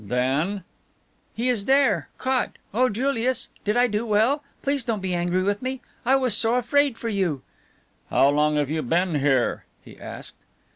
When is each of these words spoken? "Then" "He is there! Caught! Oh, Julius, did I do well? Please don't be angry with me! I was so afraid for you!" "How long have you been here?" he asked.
"Then" 0.03 0.63
"He 1.35 1.47
is 1.47 1.65
there! 1.65 2.09
Caught! 2.17 2.57
Oh, 2.73 2.89
Julius, 2.89 3.49
did 3.63 3.77
I 3.77 3.85
do 3.85 4.03
well? 4.03 4.43
Please 4.63 4.83
don't 4.83 4.99
be 4.99 5.13
angry 5.13 5.43
with 5.43 5.61
me! 5.61 5.79
I 6.07 6.15
was 6.15 6.35
so 6.35 6.55
afraid 6.55 6.97
for 6.97 7.07
you!" 7.09 7.43
"How 8.09 8.29
long 8.29 8.55
have 8.55 8.71
you 8.71 8.81
been 8.81 9.13
here?" 9.19 9.65
he 9.85 9.99
asked. 9.99 10.43